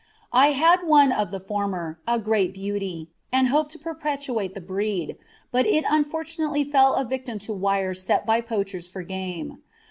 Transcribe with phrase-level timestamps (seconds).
[0.33, 5.15] I had one of the former, a great beauty, and hoped to perpetuate the breed,
[5.51, 9.61] but it unfortunately fell a victim to wires set by poachers for game.